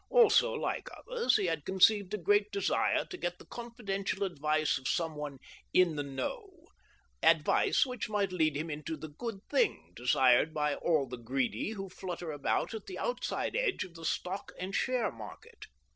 [0.09, 4.87] Also, like others, he had conceived a great desire to get the confidential advice of
[4.87, 5.35] somebody"
[5.75, 6.65] in the know
[7.21, 11.87] "—advice which might lead him into the" good thing" desired by all the greedy who
[11.87, 15.67] flutter about at the outside edge of the stock and share market.